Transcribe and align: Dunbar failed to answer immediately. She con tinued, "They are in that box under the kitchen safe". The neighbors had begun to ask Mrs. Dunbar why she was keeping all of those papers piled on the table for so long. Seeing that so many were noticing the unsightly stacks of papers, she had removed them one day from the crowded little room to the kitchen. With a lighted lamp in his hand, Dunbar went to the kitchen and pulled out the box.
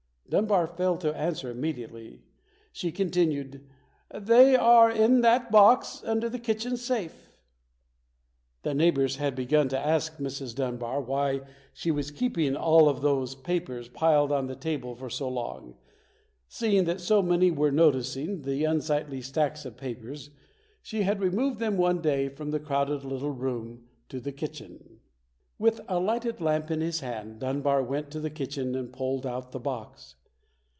Dunbar 0.31 0.65
failed 0.65 1.01
to 1.01 1.13
answer 1.13 1.51
immediately. 1.51 2.23
She 2.71 2.93
con 2.93 3.09
tinued, 3.09 3.63
"They 4.17 4.55
are 4.55 4.89
in 4.89 5.19
that 5.19 5.51
box 5.51 6.01
under 6.05 6.29
the 6.29 6.39
kitchen 6.39 6.77
safe". 6.77 7.33
The 8.63 8.73
neighbors 8.73 9.17
had 9.17 9.35
begun 9.35 9.67
to 9.67 9.77
ask 9.77 10.19
Mrs. 10.19 10.55
Dunbar 10.55 11.01
why 11.01 11.41
she 11.73 11.91
was 11.91 12.11
keeping 12.11 12.55
all 12.55 12.87
of 12.87 13.01
those 13.01 13.35
papers 13.35 13.89
piled 13.89 14.31
on 14.31 14.47
the 14.47 14.55
table 14.55 14.95
for 14.95 15.09
so 15.09 15.27
long. 15.27 15.75
Seeing 16.47 16.85
that 16.85 17.01
so 17.01 17.21
many 17.21 17.51
were 17.51 17.69
noticing 17.69 18.43
the 18.43 18.63
unsightly 18.63 19.21
stacks 19.21 19.65
of 19.65 19.75
papers, 19.75 20.29
she 20.81 21.01
had 21.01 21.19
removed 21.19 21.59
them 21.59 21.75
one 21.75 21.99
day 22.01 22.29
from 22.29 22.51
the 22.51 22.59
crowded 22.61 23.03
little 23.03 23.31
room 23.33 23.83
to 24.07 24.21
the 24.21 24.31
kitchen. 24.31 25.01
With 25.59 25.81
a 25.89 25.99
lighted 25.99 26.39
lamp 26.39 26.71
in 26.71 26.79
his 26.79 27.01
hand, 27.01 27.39
Dunbar 27.39 27.83
went 27.83 28.09
to 28.11 28.21
the 28.21 28.29
kitchen 28.31 28.75
and 28.75 28.93
pulled 28.93 29.25
out 29.25 29.51
the 29.51 29.59
box. 29.59 30.15